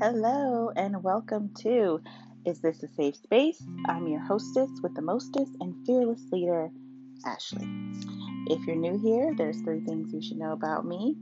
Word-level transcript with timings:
Hello 0.00 0.72
and 0.74 1.04
welcome 1.04 1.54
to 1.60 2.00
Is 2.44 2.60
This 2.60 2.82
a 2.82 2.88
Safe 2.88 3.14
Space? 3.14 3.62
I'm 3.86 4.08
your 4.08 4.18
hostess 4.18 4.68
with 4.82 4.92
the 4.96 5.02
mostest 5.02 5.52
and 5.60 5.72
fearless 5.86 6.20
leader, 6.32 6.68
Ashley. 7.24 7.64
If 8.48 8.66
you're 8.66 8.74
new 8.74 8.98
here, 8.98 9.32
there's 9.36 9.60
three 9.60 9.84
things 9.84 10.12
you 10.12 10.20
should 10.20 10.38
know 10.38 10.52
about 10.52 10.84
me. 10.84 11.14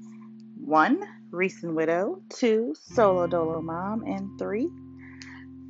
One, 0.57 1.05
recent 1.31 1.75
widow. 1.75 2.23
Two, 2.31 2.75
solo 2.81 3.27
dolo 3.27 3.61
mom. 3.61 4.05
And 4.07 4.39
three, 4.39 4.71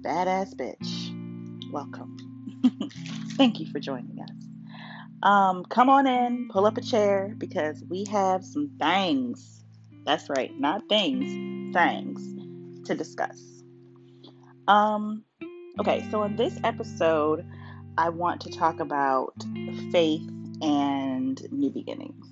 badass 0.02 0.54
bitch. 0.54 1.72
Welcome. 1.72 2.16
Thank 3.36 3.58
you 3.58 3.66
for 3.66 3.80
joining 3.80 4.20
us. 4.22 5.28
Um, 5.28 5.64
come 5.64 5.90
on 5.90 6.06
in, 6.06 6.48
pull 6.52 6.66
up 6.66 6.78
a 6.78 6.82
chair 6.82 7.34
because 7.36 7.82
we 7.88 8.04
have 8.12 8.44
some 8.44 8.70
things. 8.78 9.64
That's 10.06 10.30
right, 10.30 10.52
not 10.58 10.88
things, 10.88 11.74
things 11.74 12.41
to 12.84 12.94
discuss. 12.94 13.40
Um, 14.68 15.24
okay, 15.80 16.06
so 16.10 16.22
in 16.22 16.36
this 16.36 16.58
episode, 16.64 17.44
I 17.98 18.08
want 18.08 18.40
to 18.42 18.50
talk 18.50 18.80
about 18.80 19.34
faith 19.90 20.28
and 20.62 21.40
new 21.52 21.70
beginnings. 21.70 22.26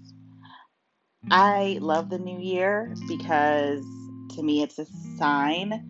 I 1.31 1.79
love 1.81 2.09
the 2.09 2.19
new 2.19 2.39
year 2.39 2.95
because 3.09 3.85
to 4.35 4.43
me 4.43 4.63
it's 4.63 4.79
a 4.79 4.87
sign 5.19 5.87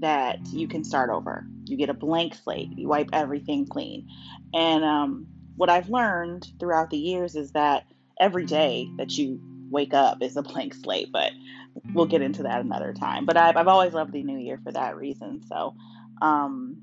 that 0.00 0.38
you 0.46 0.68
can 0.68 0.84
start 0.84 1.10
over. 1.10 1.46
You 1.64 1.76
get 1.76 1.90
a 1.90 1.94
blank 1.94 2.34
slate, 2.34 2.70
you 2.76 2.88
wipe 2.88 3.10
everything 3.12 3.66
clean. 3.66 4.08
And 4.52 4.84
um, 4.84 5.26
what 5.56 5.70
I've 5.70 5.88
learned 5.88 6.46
throughout 6.58 6.90
the 6.90 6.96
years 6.96 7.36
is 7.36 7.52
that 7.52 7.84
every 8.18 8.46
day 8.46 8.88
that 8.98 9.16
you 9.16 9.40
wake 9.70 9.94
up 9.94 10.22
is 10.22 10.36
a 10.36 10.42
blank 10.42 10.74
slate, 10.74 11.10
but 11.12 11.32
we'll 11.92 12.06
get 12.06 12.22
into 12.22 12.44
that 12.44 12.60
another 12.60 12.92
time. 12.92 13.26
But 13.26 13.36
I've, 13.36 13.56
I've 13.56 13.68
always 13.68 13.92
loved 13.92 14.12
the 14.12 14.22
new 14.22 14.38
year 14.38 14.58
for 14.62 14.72
that 14.72 14.96
reason. 14.96 15.42
So, 15.48 15.74
um, 16.22 16.80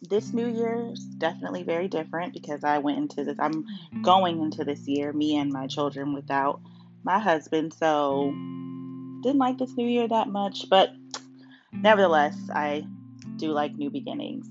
this 0.00 0.32
new 0.32 0.48
year 0.48 0.90
is 0.92 1.04
definitely 1.18 1.62
very 1.62 1.86
different 1.86 2.32
because 2.32 2.64
I 2.64 2.78
went 2.78 2.98
into 2.98 3.24
this, 3.24 3.38
I'm 3.38 3.64
going 4.02 4.40
into 4.42 4.64
this 4.64 4.88
year, 4.88 5.12
me 5.12 5.36
and 5.36 5.52
my 5.52 5.68
children, 5.68 6.12
without 6.12 6.60
my 7.04 7.18
husband. 7.18 7.72
So, 7.72 8.32
didn't 9.22 9.38
like 9.38 9.58
this 9.58 9.76
new 9.76 9.86
year 9.86 10.08
that 10.08 10.28
much, 10.28 10.68
but 10.68 10.90
nevertheless, 11.72 12.36
I 12.52 12.84
do 13.36 13.52
like 13.52 13.74
new 13.74 13.90
beginnings. 13.90 14.48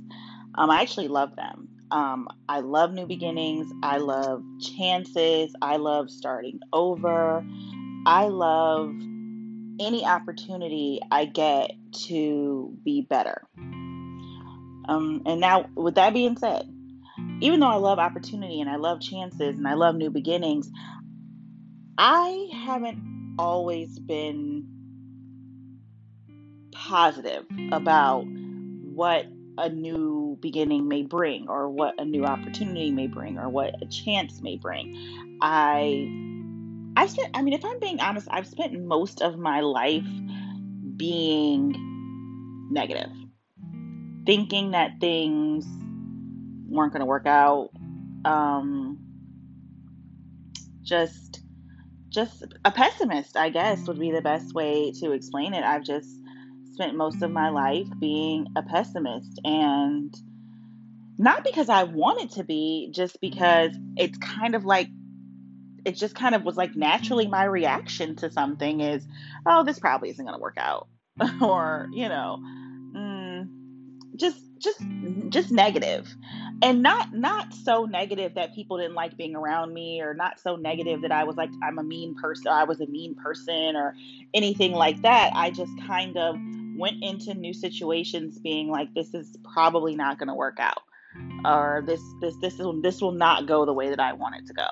Um, 0.55 0.69
I 0.69 0.81
actually 0.81 1.09
love 1.09 1.35
them. 1.35 1.67
Um, 1.91 2.29
I 2.47 2.61
love 2.61 2.93
new 2.93 3.05
beginnings. 3.05 3.71
I 3.83 3.97
love 3.97 4.43
chances. 4.61 5.53
I 5.61 5.75
love 5.75 6.09
starting 6.09 6.59
over. 6.71 7.45
I 8.05 8.27
love 8.27 8.93
any 9.81 10.05
opportunity 10.05 10.99
I 11.11 11.25
get 11.25 11.71
to 12.07 12.77
be 12.83 13.01
better. 13.01 13.41
Um, 14.87 15.23
and 15.25 15.39
now, 15.39 15.65
with 15.75 15.95
that 15.95 16.13
being 16.13 16.37
said, 16.37 16.69
even 17.41 17.59
though 17.59 17.67
I 17.67 17.75
love 17.75 17.99
opportunity 17.99 18.61
and 18.61 18.69
I 18.69 18.75
love 18.75 19.01
chances 19.01 19.57
and 19.57 19.67
I 19.67 19.73
love 19.73 19.95
new 19.95 20.09
beginnings, 20.09 20.69
I 21.97 22.49
haven't 22.53 23.35
always 23.37 23.99
been 23.99 24.67
positive 26.71 27.45
about 27.71 28.21
what 28.21 29.25
a 29.57 29.69
new 29.69 30.37
beginning 30.41 30.87
may 30.87 31.03
bring 31.03 31.47
or 31.47 31.69
what 31.69 31.99
a 31.99 32.05
new 32.05 32.25
opportunity 32.25 32.91
may 32.91 33.07
bring 33.07 33.37
or 33.37 33.49
what 33.49 33.75
a 33.81 33.85
chance 33.85 34.41
may 34.41 34.57
bring. 34.57 35.37
I 35.41 36.30
I 36.95 37.07
spent 37.07 37.35
I 37.35 37.41
mean 37.41 37.53
if 37.53 37.63
I'm 37.63 37.79
being 37.79 37.99
honest, 37.99 38.27
I've 38.31 38.47
spent 38.47 38.79
most 38.79 39.21
of 39.21 39.37
my 39.37 39.61
life 39.61 40.07
being 40.97 41.75
negative. 42.71 43.11
Thinking 44.25 44.71
that 44.71 44.99
things 44.99 45.65
weren't 46.69 46.93
going 46.93 47.01
to 47.01 47.05
work 47.05 47.25
out. 47.27 47.69
Um 48.25 48.99
just 50.83 51.41
just 52.09 52.43
a 52.65 52.71
pessimist, 52.71 53.37
I 53.37 53.49
guess 53.49 53.87
would 53.87 53.99
be 53.99 54.11
the 54.11 54.21
best 54.21 54.53
way 54.53 54.91
to 54.99 55.11
explain 55.11 55.53
it. 55.53 55.63
I've 55.63 55.83
just 55.83 56.09
spent 56.73 56.95
most 56.95 57.21
of 57.21 57.31
my 57.31 57.49
life 57.49 57.87
being 57.99 58.47
a 58.55 58.63
pessimist 58.63 59.39
and 59.45 60.13
not 61.17 61.43
because 61.43 61.69
I 61.69 61.83
wanted 61.83 62.31
to 62.31 62.43
be, 62.43 62.89
just 62.93 63.21
because 63.21 63.71
it's 63.95 64.17
kind 64.17 64.55
of 64.55 64.65
like 64.65 64.87
it 65.85 65.95
just 65.95 66.15
kind 66.15 66.35
of 66.35 66.43
was 66.43 66.57
like 66.57 66.75
naturally 66.75 67.27
my 67.27 67.43
reaction 67.43 68.15
to 68.17 68.31
something 68.31 68.81
is, 68.81 69.05
oh, 69.45 69.63
this 69.63 69.79
probably 69.79 70.09
isn't 70.09 70.23
going 70.23 70.37
to 70.37 70.41
work 70.41 70.57
out, 70.57 70.87
or 71.41 71.87
you 71.91 72.09
know, 72.09 72.39
mm, 72.95 73.47
just 74.15 74.39
just 74.59 74.83
just 75.29 75.51
negative, 75.51 76.07
and 76.61 76.81
not 76.81 77.13
not 77.13 77.53
so 77.53 77.85
negative 77.85 78.35
that 78.35 78.53
people 78.53 78.77
didn't 78.77 78.95
like 78.95 79.17
being 79.17 79.35
around 79.35 79.73
me, 79.73 80.01
or 80.01 80.13
not 80.13 80.39
so 80.39 80.55
negative 80.55 81.01
that 81.01 81.11
I 81.11 81.23
was 81.23 81.35
like 81.35 81.49
I'm 81.63 81.79
a 81.79 81.83
mean 81.83 82.15
person, 82.15 82.47
I 82.47 82.63
was 82.63 82.81
a 82.81 82.87
mean 82.87 83.15
person, 83.15 83.75
or 83.75 83.95
anything 84.33 84.73
like 84.73 85.01
that. 85.01 85.31
I 85.35 85.49
just 85.49 85.73
kind 85.87 86.17
of 86.17 86.35
went 86.77 87.03
into 87.03 87.33
new 87.33 87.53
situations 87.53 88.39
being 88.39 88.69
like 88.69 88.93
this 88.93 89.13
is 89.13 89.37
probably 89.53 89.95
not 89.95 90.17
going 90.17 90.29
to 90.29 90.33
work 90.33 90.59
out 90.59 90.81
or 91.45 91.83
this 91.85 92.01
this 92.21 92.35
this 92.37 92.57
will 92.57 92.79
this 92.81 93.01
will 93.01 93.11
not 93.11 93.45
go 93.45 93.65
the 93.65 93.73
way 93.73 93.89
that 93.89 93.99
I 93.99 94.13
want 94.13 94.35
it 94.35 94.47
to 94.47 94.53
go. 94.53 94.67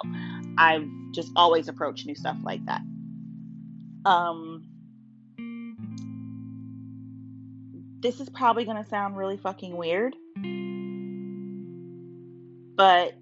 I've 0.59 0.87
just 1.13 1.31
always 1.35 1.67
approached 1.69 2.05
new 2.05 2.15
stuff 2.15 2.37
like 2.43 2.65
that. 2.65 2.81
Um 4.05 4.65
this 8.01 8.19
is 8.19 8.29
probably 8.29 8.63
going 8.65 8.81
to 8.81 8.89
sound 8.89 9.17
really 9.17 9.37
fucking 9.37 9.75
weird. 9.75 10.15
But 12.75 13.17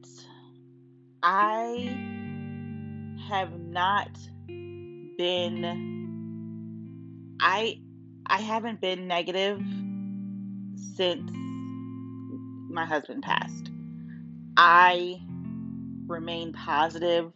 I 1.24 1.98
have 3.28 3.59
not 3.59 4.12
been 5.18 6.08
I 7.40 7.80
I 8.28 8.42
haven't 8.42 8.81
been 8.81 9.08
negative 9.08 9.59
since 10.96 11.31
my 12.69 12.86
husband 12.86 13.24
passed. 13.24 13.72
I 14.58 15.19
remain 16.07 16.53
positive 16.53 17.31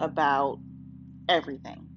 about 0.00 0.58
everything 1.28 1.88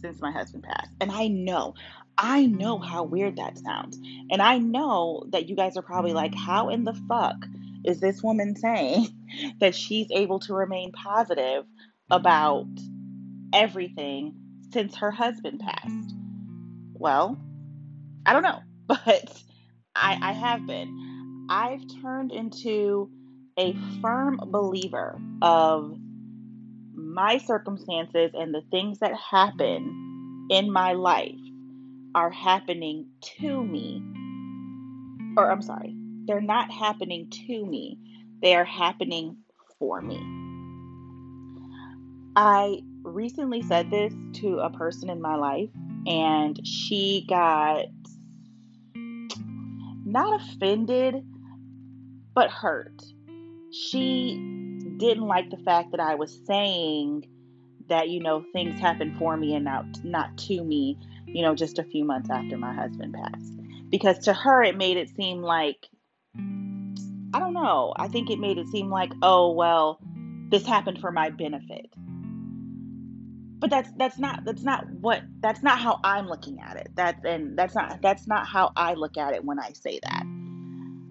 since 0.00 0.20
my 0.20 0.30
husband 0.30 0.64
passed. 0.64 0.90
And 1.00 1.10
I 1.10 1.28
know, 1.28 1.74
I 2.16 2.46
know 2.46 2.78
how 2.78 3.04
weird 3.04 3.36
that 3.36 3.58
sounds. 3.58 3.98
And 4.30 4.40
I 4.40 4.58
know 4.58 5.24
that 5.30 5.48
you 5.48 5.56
guys 5.56 5.76
are 5.76 5.82
probably 5.82 6.12
like, 6.12 6.34
how 6.34 6.68
in 6.68 6.84
the 6.84 6.94
fuck 7.08 7.36
is 7.84 8.00
this 8.00 8.22
woman 8.22 8.56
saying 8.56 9.08
that 9.60 9.74
she's 9.74 10.08
able 10.10 10.38
to 10.40 10.54
remain 10.54 10.92
positive 10.92 11.64
about 12.10 12.66
everything 13.52 14.34
since 14.72 14.96
her 14.96 15.10
husband 15.10 15.60
passed? 15.60 16.14
Well, 16.94 17.38
I 18.26 18.32
don't 18.32 18.42
know, 18.42 18.60
but 18.86 19.42
I, 19.94 20.18
I 20.20 20.32
have 20.32 20.66
been. 20.66 21.46
I've 21.50 21.82
turned 22.02 22.30
into 22.30 23.10
a 23.58 23.76
firm 24.00 24.40
believer 24.50 25.20
of 25.42 25.98
my 26.94 27.38
circumstances 27.38 28.30
and 28.34 28.54
the 28.54 28.62
things 28.70 29.00
that 29.00 29.14
happen 29.14 30.46
in 30.50 30.72
my 30.72 30.92
life 30.92 31.34
are 32.14 32.30
happening 32.30 33.06
to 33.20 33.64
me. 33.64 34.02
Or, 35.36 35.50
I'm 35.50 35.62
sorry, 35.62 35.94
they're 36.26 36.40
not 36.40 36.70
happening 36.70 37.30
to 37.30 37.66
me, 37.66 37.98
they 38.40 38.54
are 38.54 38.64
happening 38.64 39.36
for 39.78 40.00
me. 40.00 40.20
I 42.36 42.80
recently 43.02 43.62
said 43.62 43.90
this 43.90 44.14
to 44.34 44.60
a 44.60 44.70
person 44.70 45.10
in 45.10 45.20
my 45.20 45.34
life, 45.34 45.70
and 46.06 46.58
she 46.64 47.26
got 47.28 47.86
not 50.04 50.40
offended, 50.40 51.16
but 52.34 52.50
hurt. 52.50 53.02
She 53.72 54.36
didn't 54.98 55.26
like 55.26 55.50
the 55.50 55.56
fact 55.58 55.90
that 55.92 56.00
I 56.00 56.14
was 56.14 56.38
saying 56.46 57.28
that, 57.88 58.08
you 58.08 58.20
know, 58.20 58.44
things 58.52 58.80
happen 58.80 59.16
for 59.18 59.36
me 59.36 59.54
and 59.54 59.64
not, 59.64 59.84
not 60.04 60.36
to 60.38 60.62
me, 60.62 60.98
you 61.26 61.42
know, 61.42 61.54
just 61.54 61.78
a 61.78 61.84
few 61.84 62.04
months 62.04 62.30
after 62.30 62.56
my 62.56 62.74
husband 62.74 63.14
passed. 63.14 63.52
Because 63.90 64.18
to 64.20 64.34
her, 64.34 64.62
it 64.62 64.76
made 64.76 64.96
it 64.96 65.08
seem 65.16 65.42
like, 65.42 65.88
I 66.36 67.38
don't 67.38 67.54
know, 67.54 67.94
I 67.96 68.08
think 68.08 68.30
it 68.30 68.38
made 68.38 68.58
it 68.58 68.68
seem 68.68 68.90
like, 68.90 69.12
oh, 69.22 69.52
well, 69.52 70.00
this 70.50 70.66
happened 70.66 71.00
for 71.00 71.10
my 71.10 71.30
benefit 71.30 71.86
but 73.60 73.70
that's 73.70 73.90
that's 73.96 74.18
not 74.18 74.44
that's 74.44 74.62
not 74.62 74.88
what 75.00 75.22
that's 75.40 75.62
not 75.62 75.78
how 75.78 75.98
I'm 76.04 76.28
looking 76.28 76.60
at 76.60 76.76
it. 76.76 76.90
That's 76.94 77.24
and 77.24 77.58
that's 77.58 77.74
not 77.74 78.00
that's 78.00 78.26
not 78.26 78.46
how 78.46 78.72
I 78.76 78.94
look 78.94 79.16
at 79.16 79.34
it 79.34 79.44
when 79.44 79.58
I 79.58 79.72
say 79.72 79.98
that. 80.02 80.22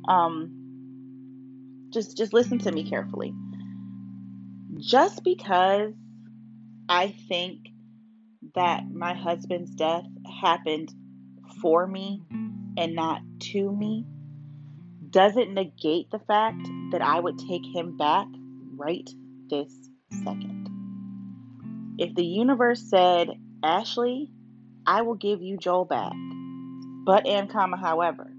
Um 0.07 0.66
just 1.89 2.17
just 2.17 2.33
listen 2.33 2.59
to 2.59 2.71
me 2.71 2.89
carefully. 2.89 3.33
Just 4.79 5.23
because 5.23 5.93
I 6.89 7.15
think 7.27 7.67
that 8.55 8.83
my 8.91 9.13
husband's 9.13 9.71
death 9.71 10.05
happened 10.41 10.93
for 11.61 11.87
me 11.87 12.21
and 12.77 12.95
not 12.95 13.21
to 13.39 13.71
me 13.71 14.05
doesn't 15.09 15.53
negate 15.53 16.11
the 16.11 16.19
fact 16.19 16.67
that 16.91 17.01
I 17.01 17.19
would 17.19 17.39
take 17.39 17.65
him 17.65 17.97
back 17.97 18.27
right 18.75 19.09
this 19.49 19.73
second. 20.23 20.69
If 21.97 22.13
the 22.13 22.25
universe 22.25 22.89
said, 22.89 23.29
Ashley, 23.63 24.31
I 24.85 25.01
will 25.01 25.15
give 25.15 25.41
you 25.41 25.57
Joel 25.57 25.85
back, 25.85 26.13
but 27.05 27.25
and 27.25 27.49
comma, 27.49 27.77
however, 27.77 28.31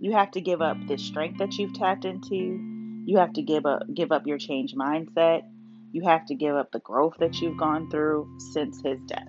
you 0.00 0.12
have 0.12 0.30
to 0.30 0.40
give 0.40 0.62
up 0.62 0.78
the 0.88 0.96
strength 0.96 1.38
that 1.38 1.58
you've 1.58 1.74
tapped 1.74 2.06
into. 2.06 2.58
You 3.04 3.18
have 3.18 3.34
to 3.34 3.42
give 3.42 3.66
up 3.66 3.82
give 3.92 4.10
up 4.10 4.26
your 4.26 4.38
change 4.38 4.74
mindset. 4.74 5.42
You 5.92 6.02
have 6.04 6.24
to 6.26 6.34
give 6.34 6.56
up 6.56 6.72
the 6.72 6.80
growth 6.80 7.14
that 7.20 7.40
you've 7.40 7.58
gone 7.58 7.90
through 7.90 8.38
since 8.52 8.80
his 8.82 8.98
death. 9.06 9.28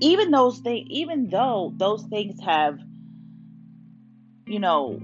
Even 0.00 0.30
those 0.30 0.58
things, 0.60 0.86
even 0.90 1.28
though 1.28 1.74
those 1.76 2.04
things 2.04 2.40
have, 2.40 2.78
you 4.46 4.58
know, 4.58 4.98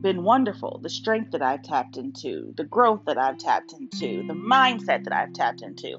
been 0.00 0.24
wonderful. 0.24 0.80
The 0.82 0.88
strength 0.88 1.32
that 1.32 1.42
I've 1.42 1.62
tapped 1.62 1.98
into, 1.98 2.54
the 2.56 2.64
growth 2.64 3.02
that 3.06 3.18
I've 3.18 3.38
tapped 3.38 3.74
into, 3.74 4.26
the 4.26 4.34
mindset 4.34 5.04
that 5.04 5.12
I've 5.12 5.34
tapped 5.34 5.60
into. 5.60 5.98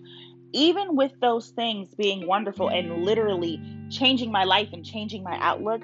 Even 0.54 0.96
with 0.96 1.14
those 1.22 1.50
things 1.50 1.94
being 1.94 2.28
wonderful 2.28 2.70
and 2.70 3.06
literally 3.06 3.62
changing 3.90 4.32
my 4.32 4.44
life 4.46 4.70
and 4.74 4.84
changing 4.84 5.24
my 5.24 5.38
outlook, 5.40 5.84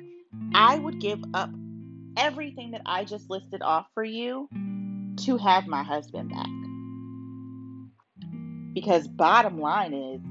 I 0.54 0.78
would 0.78 1.00
give 1.00 1.20
up 1.34 1.50
everything 2.18 2.72
that 2.72 2.82
I 2.86 3.04
just 3.04 3.30
listed 3.30 3.62
off 3.62 3.88
for 3.94 4.04
you 4.04 4.50
to 5.26 5.38
have 5.38 5.68
my 5.68 5.84
husband 5.84 6.30
back. 6.30 6.48
Because, 8.74 9.08
bottom 9.08 9.60
line 9.60 9.94
is, 9.94 10.22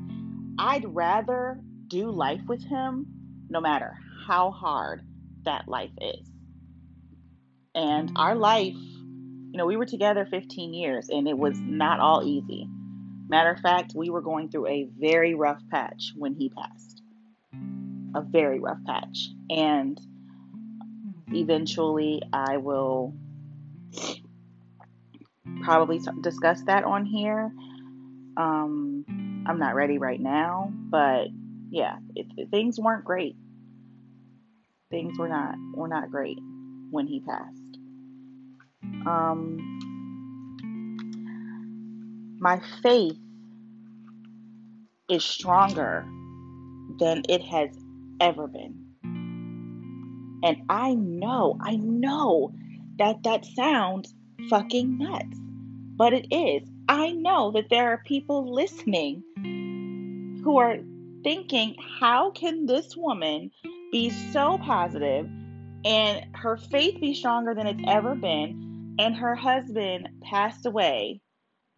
I'd 0.59 0.85
rather 0.95 1.61
do 1.89 2.11
life 2.11 2.43
with 2.47 2.65
him 2.65 3.07
no 3.49 3.61
matter 3.61 3.97
how 4.27 4.51
hard 4.51 5.03
that 5.45 5.69
life 5.69 5.91
is. 6.01 6.29
And 7.75 8.13
our 8.17 8.35
life, 8.35 8.75
you 8.75 9.59
know, 9.59 9.67
we 9.67 9.77
were 9.77 9.87
together 9.87 10.27
15 10.31 10.75
years 10.75 11.09
and 11.09 11.29
it 11.29 11.37
was 11.37 11.59
not 11.59 12.01
all 12.01 12.23
easy. 12.25 12.69
Matter 13.29 13.51
of 13.51 13.61
fact, 13.61 13.93
we 13.95 14.09
were 14.09 14.23
going 14.23 14.49
through 14.49 14.69
a 14.69 14.89
very 14.99 15.35
rough 15.35 15.61
patch 15.71 16.13
when 16.17 16.35
he 16.35 16.49
passed. 16.51 16.96
A 18.17 18.23
very 18.23 18.61
rough 18.61 18.79
patch. 18.87 19.29
And 19.51 20.01
eventually 21.29 22.23
I 22.33 22.57
will 22.57 23.15
probably 25.63 26.01
discuss 26.23 26.63
that 26.63 26.85
on 26.85 27.05
here. 27.05 27.53
Um, 28.37 29.45
I'm 29.47 29.59
not 29.59 29.75
ready 29.75 29.99
right 29.99 30.21
now, 30.21 30.73
but 30.75 31.29
yeah, 31.71 31.97
it, 32.15 32.51
things 32.51 32.79
weren't 32.79 33.05
great. 33.05 33.37
Things 34.91 35.19
were 35.19 35.29
not 35.29 35.57
were 35.75 35.89
not 35.89 36.11
great 36.11 36.39
when 36.91 37.07
he 37.07 37.21
passed. 37.21 37.79
Um, 39.07 39.81
my 42.41 42.61
faith 42.83 43.19
is 45.11 45.25
stronger 45.25 46.07
than 46.99 47.23
it 47.29 47.43
has 47.43 47.71
ever 48.21 48.47
been. 48.47 48.87
And 50.43 50.59
I 50.69 50.95
know, 50.95 51.57
I 51.61 51.77
know 51.77 52.53
that 52.99 53.23
that 53.25 53.45
sounds 53.45 54.15
fucking 54.49 54.99
nuts, 54.99 55.39
but 55.97 56.13
it 56.13 56.27
is. 56.31 56.69
I 56.89 57.13
know 57.13 57.51
that 57.53 57.69
there 57.69 57.91
are 57.93 58.03
people 58.05 58.53
listening 58.53 59.23
who 60.45 60.59
are 60.59 60.79
thinking, 61.25 61.75
how 61.99 62.31
can 62.31 62.67
this 62.67 62.97
woman 62.97 63.51
be 63.91 64.11
so 64.33 64.59
positive 64.59 65.29
and 65.85 66.25
her 66.37 66.57
faith 66.57 67.01
be 67.01 67.15
stronger 67.15 67.55
than 67.55 67.67
it's 67.67 67.83
ever 67.89 68.15
been? 68.15 68.95
And 68.99 69.17
her 69.17 69.35
husband 69.35 70.09
passed 70.23 70.65
away 70.65 71.21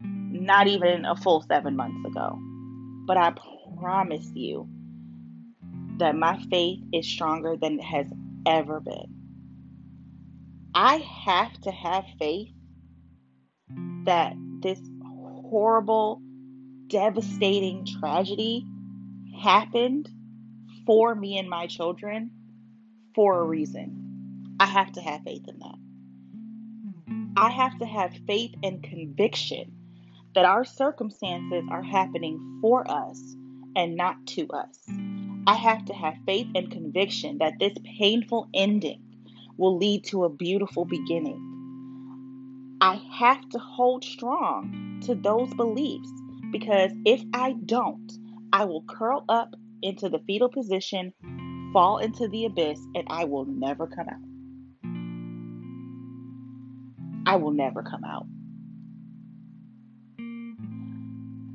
not 0.01 0.67
even 0.67 1.05
a 1.05 1.17
full 1.17 1.43
seven 1.43 1.75
months 1.75 2.07
ago. 2.07 2.39
But 3.07 3.17
I 3.17 3.35
promise 3.79 4.31
you 4.35 4.69
that 5.99 6.17
my 6.17 6.39
faith 6.51 6.81
is 6.93 7.07
stronger 7.07 7.57
than 7.57 7.79
it 7.79 7.85
has 7.85 8.07
ever 8.47 8.81
been. 8.81 9.15
I 10.75 10.97
have 11.25 11.53
to 11.63 11.71
have 11.71 12.05
faith 12.19 12.53
that 14.05 14.35
this 14.61 14.81
horrible, 15.51 16.21
devastating 16.89 17.87
tragedy 18.01 18.65
happened 19.41 20.09
for 20.87 21.15
me 21.15 21.39
and 21.39 21.49
my 21.49 21.67
children 21.67 22.31
for 23.15 23.41
a 23.41 23.45
reason. 23.45 24.57
I 24.61 24.67
have 24.67 24.93
to 24.93 25.01
have 25.01 25.23
faith 25.23 25.47
in 25.49 25.59
that. 25.59 25.75
I 27.37 27.51
have 27.51 27.79
to 27.79 27.87
have 27.87 28.13
faith 28.27 28.55
and 28.63 28.83
conviction 28.83 29.73
that 30.35 30.45
our 30.45 30.65
circumstances 30.65 31.65
are 31.71 31.83
happening 31.83 32.59
for 32.61 32.89
us 32.91 33.21
and 33.77 33.97
not 33.97 34.27
to 34.27 34.49
us. 34.49 35.18
I 35.49 35.55
have 35.55 35.87
to 35.87 35.95
have 35.95 36.19
faith 36.27 36.49
and 36.55 36.71
conviction 36.71 37.39
that 37.39 37.55
this 37.59 37.73
painful 37.99 38.51
ending 38.53 39.01
will 39.57 39.79
lead 39.79 40.05
to 40.09 40.25
a 40.25 40.29
beautiful 40.29 40.85
beginning. 40.85 42.77
I 42.83 43.01
have 43.19 43.49
to 43.49 43.59
hold 43.59 44.05
strong 44.05 45.01
to 45.07 45.15
those 45.15 45.55
beliefs 45.55 46.13
because 46.53 46.91
if 47.07 47.23
I 47.33 47.55
don't, 47.65 48.13
I 48.53 48.67
will 48.67 48.83
curl 48.83 49.25
up 49.31 49.55
into 49.81 50.11
the 50.11 50.19
fetal 50.19 50.51
position, 50.51 51.15
fall 51.73 51.97
into 51.97 52.29
the 52.29 52.45
abyss, 52.45 52.79
and 52.95 53.05
I 53.09 53.25
will 53.25 53.47
never 53.47 53.87
come 53.87 54.07
out. 54.07 54.21
I 57.25 57.37
will 57.37 57.53
never 57.53 57.83
come 57.83 58.05
out. 58.05 58.27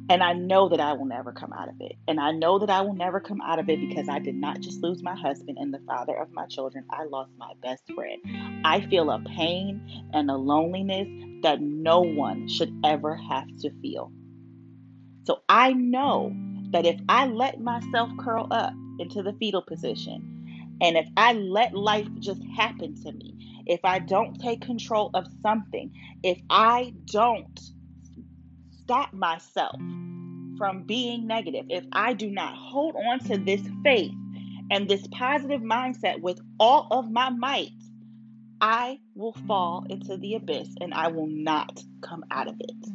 And 0.09 0.21
I 0.21 0.33
know 0.33 0.67
that 0.69 0.81
I 0.81 0.94
will 0.94 1.05
never 1.05 1.31
come 1.31 1.53
out 1.53 1.69
of 1.69 1.75
it. 1.79 1.94
And 2.07 2.19
I 2.19 2.31
know 2.31 2.59
that 2.59 2.69
I 2.69 2.81
will 2.81 2.94
never 2.94 3.19
come 3.19 3.39
out 3.41 3.59
of 3.59 3.69
it 3.69 3.79
because 3.79 4.09
I 4.09 4.19
did 4.19 4.35
not 4.35 4.59
just 4.59 4.83
lose 4.83 5.01
my 5.01 5.15
husband 5.15 5.57
and 5.59 5.73
the 5.73 5.79
father 5.88 6.15
of 6.15 6.31
my 6.31 6.45
children, 6.47 6.85
I 6.89 7.05
lost 7.05 7.31
my 7.38 7.53
best 7.61 7.83
friend. 7.95 8.21
I 8.65 8.81
feel 8.88 9.09
a 9.09 9.19
pain 9.19 10.09
and 10.13 10.29
a 10.29 10.35
loneliness 10.35 11.07
that 11.44 11.61
no 11.61 12.01
one 12.01 12.47
should 12.50 12.73
ever 12.83 13.15
have 13.15 13.47
to 13.61 13.71
feel. 13.81 14.11
So 15.23 15.41
I 15.47 15.71
know 15.71 16.36
that 16.72 16.86
if 16.86 17.00
I 17.07 17.27
let 17.27 17.62
myself 17.62 18.10
curl 18.19 18.48
up 18.51 18.74
into 19.00 19.24
the 19.24 19.33
fetal 19.39 19.62
position, 19.62 20.77
and 20.81 20.98
if 20.98 21.07
I 21.15 21.33
let 21.33 21.74
life 21.74 22.07
just 22.19 22.41
happen 22.57 23.01
to 23.03 23.12
me, 23.13 23.63
if 23.65 23.79
I 23.86 24.00
don't 24.00 24.38
take 24.39 24.62
control 24.62 25.12
of 25.13 25.25
something, 25.41 25.93
if 26.24 26.39
I 26.50 26.93
don't 27.05 27.60
stop 28.83 29.13
myself 29.13 29.75
from 30.57 30.83
being 30.83 31.25
negative, 31.27 31.65
if 31.69 31.85
I 31.91 32.13
do 32.13 32.29
not 32.29 32.55
hold 32.55 32.95
on 32.95 33.19
to 33.19 33.37
this 33.37 33.61
faith 33.83 34.13
and 34.71 34.87
this 34.87 35.05
positive 35.07 35.61
mindset 35.61 36.21
with 36.21 36.39
all 36.59 36.87
of 36.91 37.11
my 37.11 37.29
might, 37.29 37.71
I 38.61 38.99
will 39.15 39.33
fall 39.47 39.85
into 39.89 40.17
the 40.17 40.35
abyss 40.35 40.69
and 40.79 40.93
I 40.93 41.07
will 41.09 41.27
not 41.27 41.81
come 42.01 42.23
out 42.31 42.47
of 42.47 42.55
it. 42.59 42.89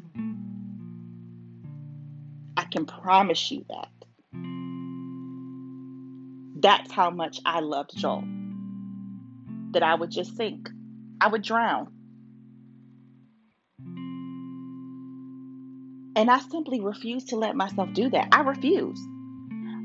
I 2.57 2.65
can 2.65 2.87
promise 2.87 3.51
you 3.51 3.65
that. 3.69 3.89
That's 6.61 6.91
how 6.93 7.11
much 7.11 7.41
I 7.45 7.61
loved 7.61 7.97
Joel. 7.97 8.25
That 9.73 9.83
I 9.83 9.95
would 9.95 10.11
just 10.11 10.37
sink, 10.37 10.71
I 11.21 11.29
would 11.29 11.43
drown. 11.43 11.98
And 16.19 16.29
I 16.33 16.41
simply 16.41 16.81
refuse 16.81 17.27
to 17.27 17.37
let 17.37 17.55
myself 17.55 17.93
do 17.93 18.11
that. 18.11 18.31
I 18.33 18.41
refuse. 18.41 18.99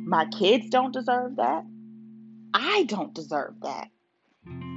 My 0.04 0.25
kids 0.25 0.68
don't 0.68 0.92
deserve 0.92 1.36
that. 1.36 1.63
I 2.56 2.86
don't 2.86 3.13
deserve 3.13 3.54
that. 3.62 3.90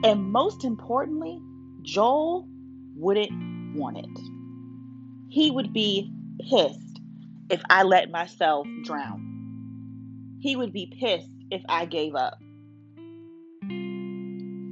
And 0.05 0.31
most 0.31 0.65
importantly, 0.65 1.41
Joel 1.81 2.47
wouldn't 2.95 3.75
want 3.75 3.97
it. 3.97 4.19
He 5.31 5.51
would 5.51 5.73
be 5.73 6.13
pissed 6.51 7.01
if 7.49 7.63
I 7.71 7.85
let 7.85 8.11
myself 8.11 8.67
drown. 8.85 10.37
He 10.43 10.57
would 10.57 10.75
be 10.75 10.93
pissed 11.01 11.31
if 11.51 11.63
I 11.71 11.87
gave 11.87 12.15
up. 12.15 12.39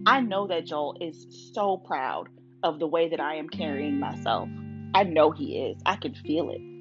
I 0.07 0.21
know 0.21 0.47
that 0.49 0.67
Joel 0.67 0.99
is 1.00 1.26
so 1.55 1.79
proud 1.79 2.29
of 2.62 2.79
the 2.79 2.87
way 2.87 3.09
that 3.09 3.21
I 3.21 3.37
am 3.37 3.49
carrying 3.49 3.99
myself. 3.99 4.50
I 4.95 5.05
know 5.05 5.31
he 5.31 5.57
is. 5.61 5.81
I 5.87 5.97
can 5.97 6.14
feel 6.14 6.50
it. 6.50 6.74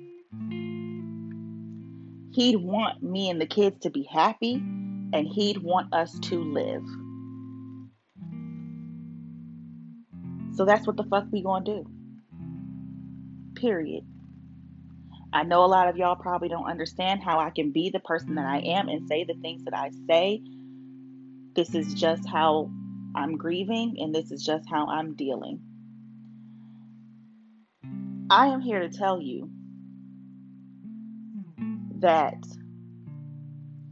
He'd 2.33 2.55
want 2.55 3.03
me 3.03 3.29
and 3.29 3.39
the 3.39 3.45
kids 3.45 3.79
to 3.81 3.91
be 3.91 4.03
happy, 4.11 4.55
and 4.55 5.27
he'd 5.27 5.61
want 5.61 5.93
us 5.93 6.17
to 6.19 6.43
live. 6.43 6.83
So 10.55 10.65
that's 10.65 10.87
what 10.87 10.97
the 10.97 11.03
fuck 11.03 11.25
we 11.31 11.43
gonna 11.43 11.65
do. 11.65 11.85
Period. 13.55 14.03
I 15.31 15.43
know 15.43 15.63
a 15.63 15.67
lot 15.67 15.87
of 15.87 15.97
y'all 15.97 16.15
probably 16.15 16.49
don't 16.49 16.69
understand 16.69 17.21
how 17.23 17.39
I 17.39 17.49
can 17.49 17.71
be 17.71 17.89
the 17.91 17.99
person 17.99 18.35
that 18.35 18.45
I 18.45 18.59
am 18.59 18.87
and 18.87 19.07
say 19.07 19.23
the 19.23 19.33
things 19.41 19.63
that 19.65 19.75
I 19.75 19.91
say. 20.07 20.41
This 21.55 21.75
is 21.75 21.93
just 21.93 22.27
how 22.27 22.71
I'm 23.15 23.37
grieving, 23.37 23.97
and 23.99 24.13
this 24.13 24.31
is 24.31 24.43
just 24.43 24.67
how 24.69 24.87
I'm 24.87 25.15
dealing. 25.15 25.59
I 28.29 28.47
am 28.47 28.61
here 28.61 28.79
to 28.79 28.89
tell 28.89 29.21
you 29.21 29.49
that 32.03 32.45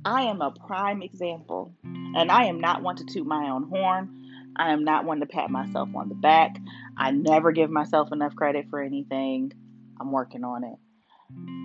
I 0.04 0.24
am 0.24 0.42
a 0.42 0.52
prime 0.52 1.02
example, 1.02 1.74
and 1.84 2.30
I 2.30 2.46
am 2.46 2.60
not 2.60 2.84
one 2.84 2.98
to 2.98 3.06
toot 3.06 3.26
my 3.26 3.50
own 3.50 3.70
horn. 3.70 4.18
I 4.58 4.74
am 4.74 4.84
not 4.84 5.06
one 5.06 5.22
to 5.22 5.26
pat 5.26 5.50
myself 5.50 5.90
on 5.96 6.10
the 6.10 6.16
back. 6.16 6.58
I 6.98 7.12
never 7.12 7.54
give 7.54 7.70
myself 7.70 8.12
enough 8.12 8.36
credit 8.36 8.66
for 8.70 8.82
anything. 8.82 9.54
I'm 10.00 10.12
working 10.12 10.44
on 10.44 10.66
it. 10.66 10.76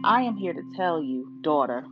I 0.05 0.23
am 0.23 0.37
here 0.37 0.53
to 0.53 0.63
tell 0.77 1.03
you, 1.03 1.41
daughter, 1.41 1.85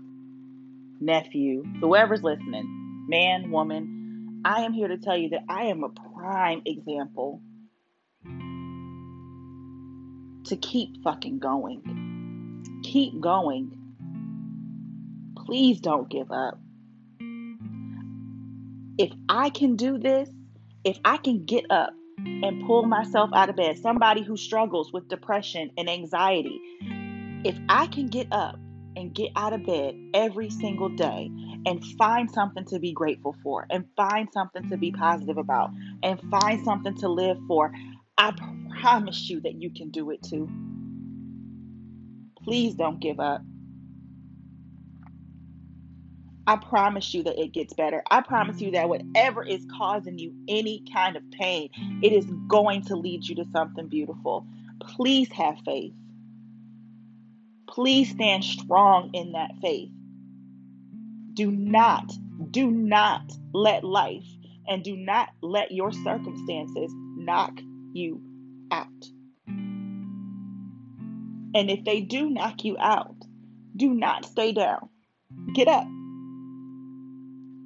nephew, 1.00 1.64
whoever's 1.80 2.22
listening, 2.22 3.06
man, 3.08 3.50
woman, 3.50 4.40
I 4.44 4.62
am 4.62 4.72
here 4.72 4.88
to 4.88 4.98
tell 4.98 5.16
you 5.16 5.30
that 5.30 5.42
I 5.48 5.64
am 5.64 5.82
a 5.82 5.88
prime 5.88 6.62
example 6.64 7.42
to 10.44 10.56
keep 10.56 11.02
fucking 11.02 11.40
going. 11.40 12.82
Keep 12.84 13.20
going. 13.20 13.83
Please 15.46 15.80
don't 15.80 16.08
give 16.08 16.30
up. 16.30 16.58
If 18.96 19.12
I 19.28 19.50
can 19.50 19.76
do 19.76 19.98
this, 19.98 20.30
if 20.84 20.98
I 21.04 21.16
can 21.16 21.44
get 21.44 21.64
up 21.70 21.92
and 22.24 22.64
pull 22.66 22.84
myself 22.84 23.30
out 23.34 23.50
of 23.50 23.56
bed, 23.56 23.78
somebody 23.78 24.22
who 24.22 24.36
struggles 24.36 24.92
with 24.92 25.08
depression 25.08 25.70
and 25.76 25.90
anxiety, 25.90 26.60
if 27.44 27.58
I 27.68 27.86
can 27.88 28.06
get 28.06 28.28
up 28.32 28.56
and 28.96 29.12
get 29.14 29.32
out 29.36 29.52
of 29.52 29.66
bed 29.66 29.94
every 30.14 30.48
single 30.50 30.88
day 30.88 31.30
and 31.66 31.84
find 31.98 32.30
something 32.30 32.64
to 32.66 32.78
be 32.78 32.92
grateful 32.92 33.34
for 33.42 33.66
and 33.70 33.84
find 33.96 34.28
something 34.32 34.68
to 34.70 34.76
be 34.76 34.92
positive 34.92 35.38
about 35.38 35.70
and 36.02 36.20
find 36.30 36.64
something 36.64 36.96
to 36.98 37.08
live 37.08 37.38
for, 37.48 37.72
I 38.16 38.32
promise 38.80 39.28
you 39.28 39.40
that 39.40 39.60
you 39.60 39.70
can 39.70 39.90
do 39.90 40.10
it 40.10 40.22
too. 40.22 40.48
Please 42.44 42.74
don't 42.74 43.00
give 43.00 43.18
up. 43.18 43.42
I 46.46 46.56
promise 46.56 47.14
you 47.14 47.22
that 47.22 47.40
it 47.40 47.52
gets 47.52 47.72
better. 47.72 48.02
I 48.10 48.20
promise 48.20 48.60
you 48.60 48.70
that 48.72 48.88
whatever 48.88 49.42
is 49.42 49.66
causing 49.78 50.18
you 50.18 50.34
any 50.46 50.84
kind 50.92 51.16
of 51.16 51.22
pain, 51.30 51.70
it 52.02 52.12
is 52.12 52.26
going 52.48 52.82
to 52.82 52.96
lead 52.96 53.24
you 53.26 53.34
to 53.36 53.46
something 53.46 53.88
beautiful. 53.88 54.46
Please 54.80 55.30
have 55.32 55.56
faith. 55.64 55.94
Please 57.66 58.10
stand 58.10 58.44
strong 58.44 59.10
in 59.14 59.32
that 59.32 59.52
faith. 59.62 59.90
Do 61.32 61.50
not, 61.50 62.12
do 62.50 62.70
not 62.70 63.32
let 63.52 63.82
life 63.82 64.26
and 64.68 64.84
do 64.84 64.96
not 64.96 65.30
let 65.40 65.72
your 65.72 65.92
circumstances 65.92 66.92
knock 67.16 67.58
you 67.92 68.20
out. 68.70 68.88
And 71.56 71.70
if 71.70 71.84
they 71.84 72.00
do 72.00 72.28
knock 72.28 72.64
you 72.64 72.76
out, 72.78 73.16
do 73.76 73.94
not 73.94 74.24
stay 74.26 74.52
down. 74.52 74.88
Get 75.54 75.68
up. 75.68 75.86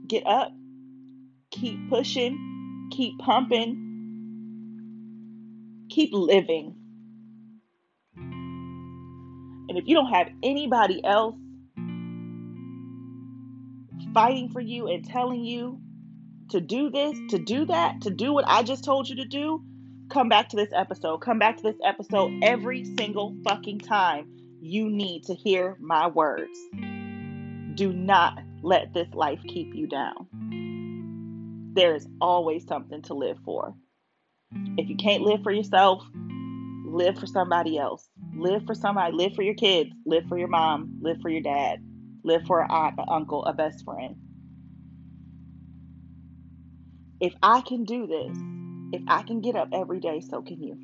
Get 0.09 0.27
up. 0.27 0.53
Keep 1.51 1.89
pushing. 1.91 2.89
Keep 2.93 3.19
pumping. 3.19 3.85
Keep 5.91 6.11
living. 6.13 6.75
And 9.69 9.77
if 9.77 9.87
you 9.87 9.95
don't 9.95 10.13
have 10.13 10.29
anybody 10.43 11.05
else 11.05 11.37
fighting 14.15 14.49
for 14.49 14.61
you 14.61 14.89
and 14.89 15.05
telling 15.05 15.45
you 15.45 15.79
to 16.51 16.61
do 16.61 16.91
this, 16.91 17.19
to 17.29 17.39
do 17.39 17.67
that, 17.67 18.01
to 18.03 18.11
do 18.11 18.33
what 18.33 18.47
I 18.49 18.63
just 18.63 18.83
told 18.83 19.09
you 19.09 19.17
to 19.17 19.27
do, 19.27 19.63
come 20.09 20.31
back 20.31 20.49
to 20.51 20.57
this 20.57 20.71
episode. 20.75 21.19
Come 21.19 21.39
back 21.39 21.59
to 21.59 21.63
this 21.63 21.77
episode 21.85 22.33
every 22.43 22.85
single 22.97 23.37
fucking 23.45 23.81
time 23.81 24.27
you 24.61 24.89
need 24.89 25.25
to 25.25 25.35
hear 25.35 25.77
my 25.81 26.07
words. 26.07 26.59
Do 27.75 27.93
not 27.93 28.39
let 28.69 28.93
this 28.93 29.09
life 29.15 29.41
keep 29.49 29.75
you 29.75 29.87
down. 29.87 31.73
There 31.75 31.95
is 31.95 32.07
always 32.21 32.67
something 32.67 33.01
to 33.03 33.15
live 33.15 33.39
for. 33.43 33.75
If 34.77 34.91
you 34.91 34.97
can't 34.97 35.23
live 35.23 35.43
for 35.43 35.51
yourself, 35.51 36.05
live 36.85 37.19
for 37.19 37.27
somebody 37.27 37.79
else. 37.79 38.07
Live 38.37 38.67
for 38.67 38.75
somebody. 38.75 39.17
Live 39.17 39.35
for 39.35 39.43
your 39.43 39.55
kids. 39.55 39.91
Live 40.05 40.25
for 40.29 40.39
your 40.39 40.49
mom. 40.49 40.99
Live 41.01 41.19
for 41.23 41.31
your 41.31 41.41
dad. 41.41 41.83
Live 42.25 42.43
for 42.47 42.61
an 42.61 42.71
aunt, 42.71 42.99
an 42.99 43.07
uncle, 43.09 43.43
a 43.47 43.55
best 43.55 43.85
friend. 43.85 44.17
If 47.21 47.33
I 47.43 47.63
can 47.63 47.85
do 47.85 48.07
this, 48.07 48.37
if 48.93 49.03
I 49.09 49.23
can 49.23 49.41
get 49.41 49.57
up 49.57 49.69
every 49.73 50.01
day, 50.01 50.21
so 50.21 50.43
can 50.43 50.63
you. 50.63 50.79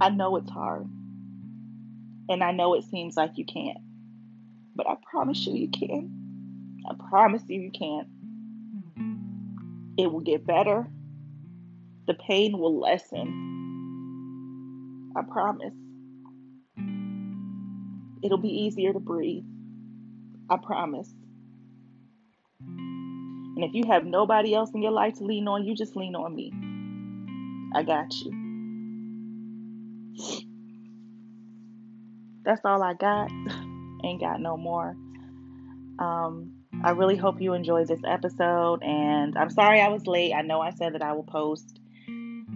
I 0.00 0.10
know 0.10 0.36
it's 0.36 0.50
hard. 0.50 0.88
And 2.28 2.44
I 2.44 2.52
know 2.52 2.74
it 2.74 2.84
seems 2.84 3.16
like 3.16 3.32
you 3.34 3.44
can't. 3.44 3.78
But 4.76 4.88
I 4.88 4.96
promise 5.10 5.46
you, 5.46 5.54
you 5.54 5.70
can. 5.70 6.10
I 6.88 6.94
promise 7.08 7.42
you, 7.48 7.60
you 7.60 7.70
can. 7.72 8.06
It 9.98 10.12
will 10.12 10.20
get 10.20 10.46
better. 10.46 10.86
The 12.06 12.14
pain 12.14 12.58
will 12.58 12.78
lessen. 12.78 13.44
I 15.16 15.22
promise. 15.22 15.74
It'll 18.22 18.38
be 18.38 18.48
easier 18.48 18.92
to 18.92 19.00
breathe. 19.00 19.44
I 20.50 20.58
promise. 20.58 21.12
And 23.56 23.64
if 23.64 23.72
you 23.72 23.84
have 23.86 24.04
nobody 24.04 24.54
else 24.54 24.70
in 24.74 24.82
your 24.82 24.92
life 24.92 25.14
to 25.14 25.24
lean 25.24 25.48
on, 25.48 25.64
you 25.64 25.74
just 25.74 25.96
lean 25.96 26.14
on 26.14 26.34
me. 26.34 26.52
I 27.74 27.82
got 27.82 28.12
you. 28.14 28.32
That's 32.44 32.60
all 32.64 32.82
I 32.82 32.94
got. 32.94 33.30
Ain't 34.06 34.20
got 34.20 34.40
no 34.40 34.56
more. 34.56 34.96
Um, 35.98 36.52
I 36.84 36.90
really 36.90 37.16
hope 37.16 37.40
you 37.40 37.54
enjoyed 37.54 37.88
this 37.88 38.02
episode. 38.06 38.82
And 38.82 39.36
I'm 39.36 39.50
sorry 39.50 39.80
I 39.80 39.88
was 39.88 40.06
late. 40.06 40.32
I 40.32 40.42
know 40.42 40.60
I 40.60 40.70
said 40.70 40.94
that 40.94 41.02
I 41.02 41.12
will 41.12 41.24
post 41.24 41.80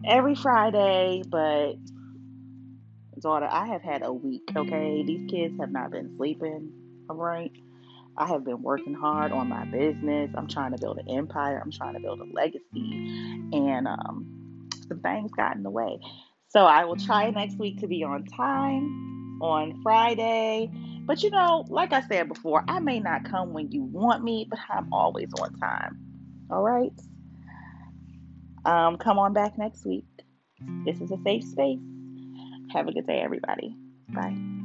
every 0.05 0.35
Friday, 0.35 1.23
but 1.29 1.75
daughter, 3.21 3.49
I 3.51 3.67
have 3.67 3.83
had 3.83 4.03
a 4.03 4.13
week, 4.13 4.51
okay? 4.57 5.03
These 5.05 5.31
kids 5.31 5.55
have 5.61 5.71
not 5.71 5.91
been 5.91 6.17
sleeping, 6.17 6.73
all 7.09 7.17
right? 7.17 7.53
I 8.17 8.27
have 8.27 8.45
been 8.45 8.63
working 8.63 8.95
hard 8.95 9.33
on 9.33 9.49
my 9.49 9.65
business. 9.67 10.31
I'm 10.37 10.49
trying 10.49 10.73
to 10.73 10.79
build 10.79 10.99
an 10.99 11.11
empire. 11.11 11.61
I'm 11.63 11.71
trying 11.71 11.95
to 11.95 12.01
build 12.01 12.21
a 12.21 12.25
legacy. 12.25 12.61
And 13.53 13.87
um, 13.87 14.69
some 14.89 15.01
things 15.01 15.31
got 15.33 15.57
in 15.57 15.63
the 15.63 15.71
way. 15.71 15.99
So 16.49 16.61
I 16.61 16.85
will 16.85 16.97
try 16.97 17.31
next 17.31 17.59
week 17.59 17.81
to 17.81 17.87
be 17.87 18.03
on 18.05 18.25
time 18.25 19.39
on 19.41 19.81
Friday. 19.83 20.71
But 21.11 21.25
you 21.25 21.33
know, 21.33 21.65
like 21.69 21.93
I 21.93 22.03
said 22.03 22.29
before, 22.29 22.63
I 22.69 22.79
may 22.79 23.01
not 23.01 23.25
come 23.25 23.53
when 23.53 23.73
you 23.73 23.83
want 23.83 24.23
me, 24.23 24.47
but 24.49 24.61
I'm 24.69 24.87
always 24.93 25.29
on 25.41 25.53
time. 25.55 25.97
All 26.49 26.63
right? 26.63 26.93
Um, 28.65 28.97
come 28.97 29.19
on 29.19 29.33
back 29.33 29.59
next 29.59 29.85
week. 29.85 30.07
This 30.87 31.01
is 31.01 31.11
a 31.11 31.19
safe 31.25 31.43
space. 31.43 31.81
Have 32.71 32.87
a 32.87 32.93
good 32.93 33.09
day, 33.09 33.21
everybody. 33.25 33.75
Bye. 34.11 34.60